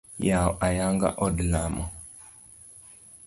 Yawo 0.27 0.51
ayanga 0.67 1.09
od 1.25 1.35
lamo. 1.51 1.85